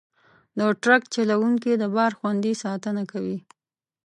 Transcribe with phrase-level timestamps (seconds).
[0.57, 3.37] د ټرک چلوونکي د بار خوندي ساتنه کوي.